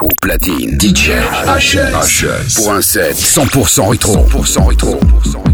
Au 0.00 0.08
platine, 0.20 0.78
DJ 0.80 1.10
HS. 1.44 2.56
Pour 2.56 2.72
un 2.72 2.80
set 2.80 3.16
100% 3.16 3.88
rétro. 3.90 4.26
100% 4.26 4.68
rétro. 4.68 5.00
100% 5.24 5.36
rétro. 5.46 5.51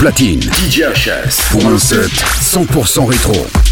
Platine. 0.00 0.40
DJ 0.40 0.84
HS. 0.94 1.50
Pour 1.50 1.66
un 1.66 1.76
set 1.76 2.10
100% 2.40 3.06
rétro. 3.06 3.69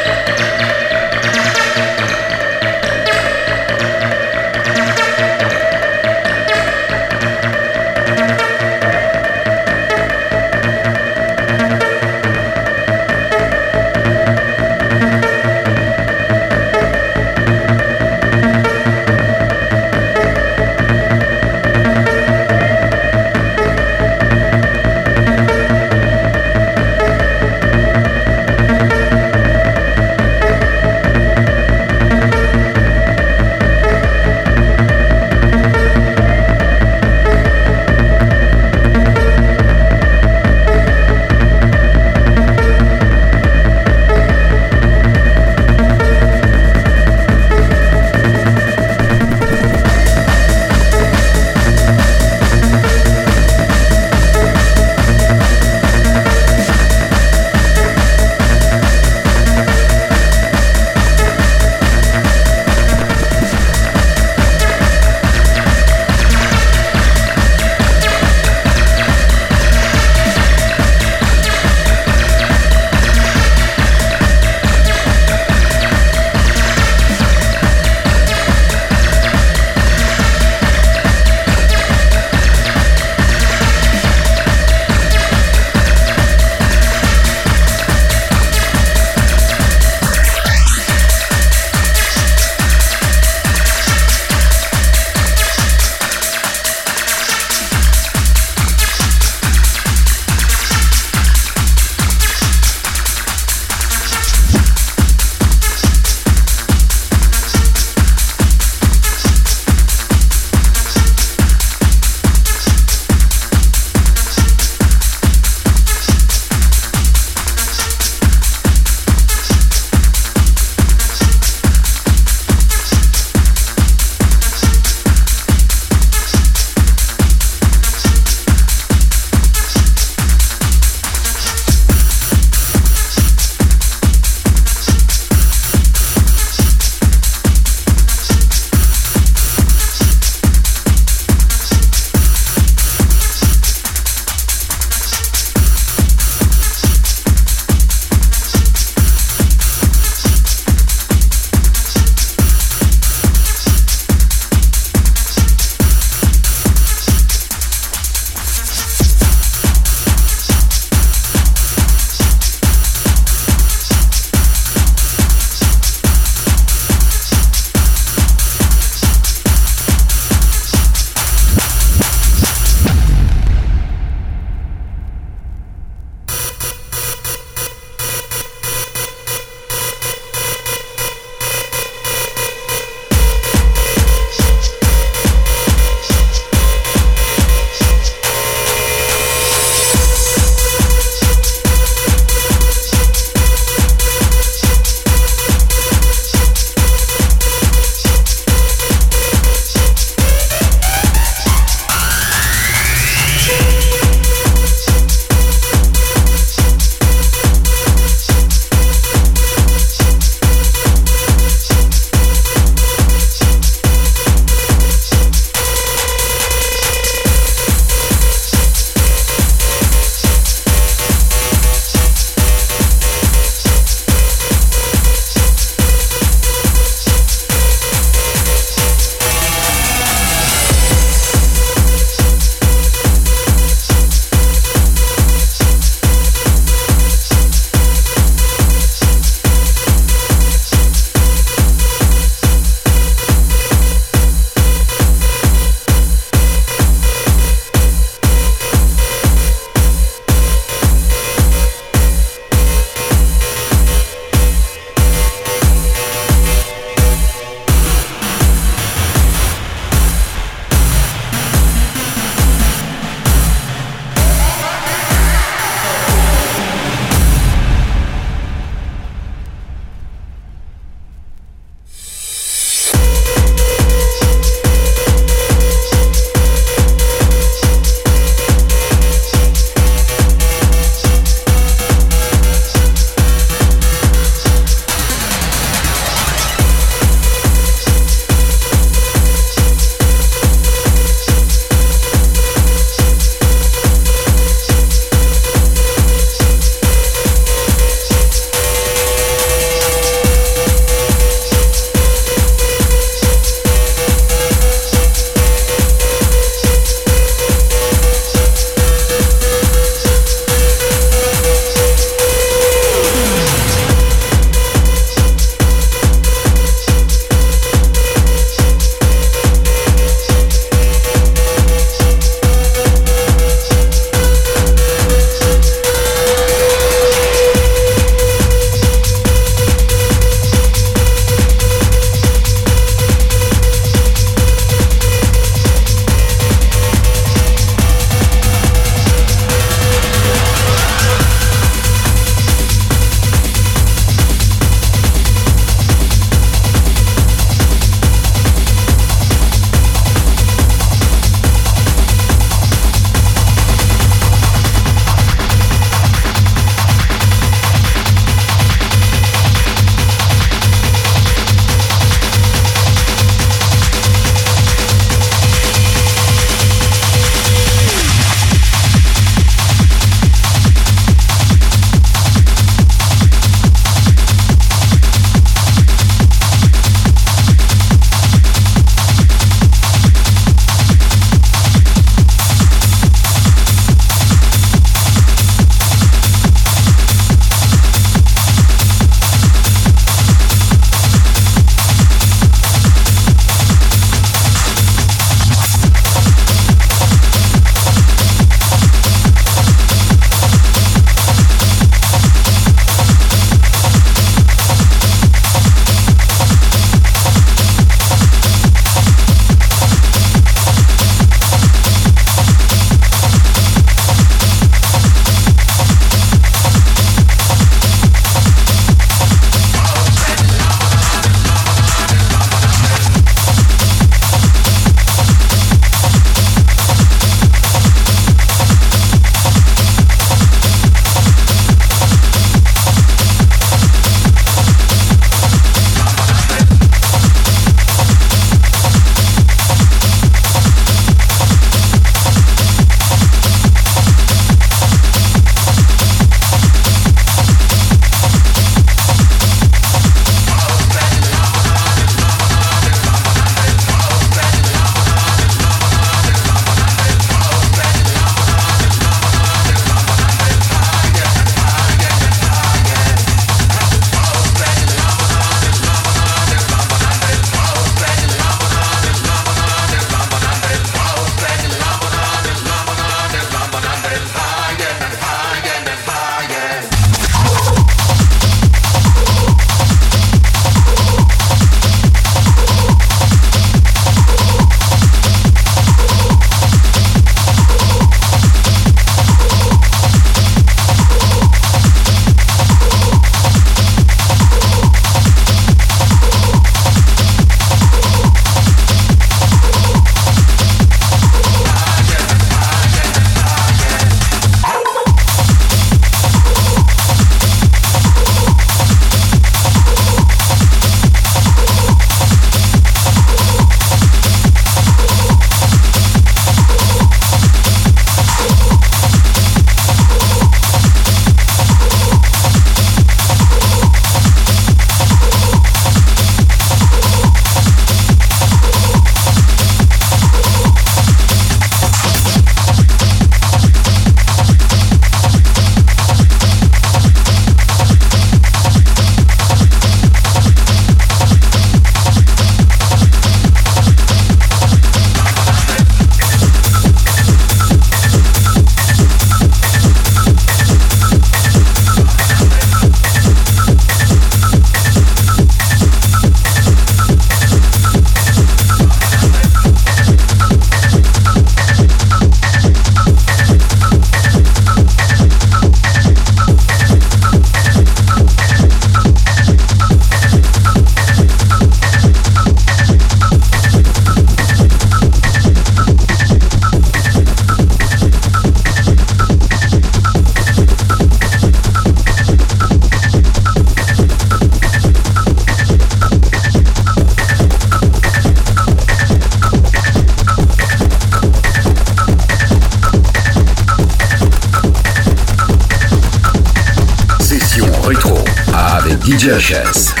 DJ 599.21 600.00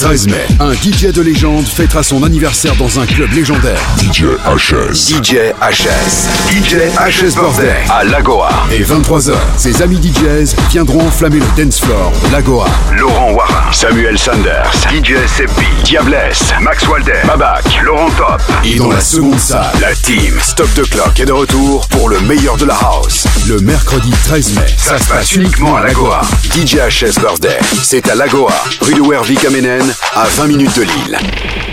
13 0.00 0.28
mai, 0.28 0.46
un 0.60 0.74
DJ 0.74 1.12
de 1.12 1.22
légende 1.22 1.66
fêtera 1.66 2.04
son 2.04 2.22
anniversaire 2.22 2.76
dans 2.76 3.00
un 3.00 3.06
club 3.06 3.32
légendaire. 3.32 3.80
DJ 3.98 4.26
HS. 4.46 5.08
DJ 5.08 5.52
HS. 5.60 6.28
DJ 6.52 6.76
HS 6.96 7.34
Birthday 7.34 7.74
à 7.90 8.04
Lagoa. 8.04 8.48
Et 8.70 8.84
23h, 8.84 9.32
ses 9.56 9.82
amis 9.82 9.98
DJs 10.00 10.54
viendront 10.70 11.04
enflammer 11.04 11.40
le 11.40 11.64
dance 11.64 11.80
floor 11.80 12.12
de 12.24 12.32
Lagoa. 12.32 12.66
Laurent 12.96 13.32
Wara, 13.32 13.72
Samuel 13.72 14.16
Sanders, 14.16 14.70
DJ 14.88 15.14
Seppi, 15.26 15.66
Diablesse, 15.82 16.52
Max 16.60 16.86
Walder, 16.86 17.20
Babac, 17.26 17.64
Laurent 17.82 18.10
Top. 18.10 18.40
Et 18.64 18.76
dans 18.76 18.90
la 18.90 19.00
seconde 19.00 19.40
salle, 19.40 19.66
la 19.80 19.92
team 19.96 20.38
Stop 20.40 20.72
the 20.74 20.88
Clock 20.88 21.18
est 21.18 21.26
de 21.26 21.32
retour 21.32 21.88
pour 21.88 22.08
le 22.08 22.20
meilleur 22.20 22.56
de 22.56 22.66
la 22.66 22.76
house. 22.76 23.26
Le 23.48 23.58
mercredi 23.58 24.12
13 24.26 24.54
mai, 24.54 24.66
ça 24.76 24.96
se 24.96 25.08
passe 25.08 25.32
uniquement 25.32 25.76
à 25.76 25.82
Lagoa. 25.82 26.20
DJ 26.54 26.76
HS 26.76 27.18
Birthday, 27.18 27.58
c'est 27.82 28.08
à 28.08 28.14
Lagoa, 28.14 28.54
rue 28.82 28.94
de 28.94 29.02
Wervik 29.02 29.44
à 29.44 29.50
Ménène, 29.50 29.87
à 30.14 30.24
20 30.24 30.46
minutes 30.48 30.76
de 30.76 30.82
Lille. 30.82 31.67